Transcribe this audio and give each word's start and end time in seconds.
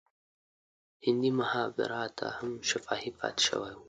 هندي 1.05 1.31
مهابهاراتا 1.39 2.27
هم 2.37 2.51
شفاهي 2.69 3.09
پاتې 3.19 3.41
شوی 3.47 3.71
و. 3.75 3.79